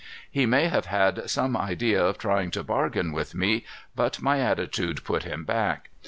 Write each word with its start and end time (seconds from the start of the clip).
He 0.31 0.47
may 0.47 0.67
have 0.67 0.87
had 0.87 1.29
some 1.29 1.55
idea 1.55 2.03
of 2.03 2.17
trying 2.17 2.49
to 2.57 2.63
bargain 2.63 3.11
with 3.11 3.35
me, 3.35 3.65
but 3.95 4.19
my 4.19 4.39
attitude 4.39 5.03
put 5.03 5.21
him 5.25 5.43
back. 5.45 5.91